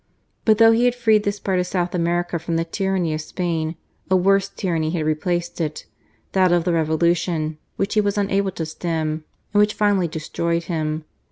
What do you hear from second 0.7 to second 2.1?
he had freed this part of South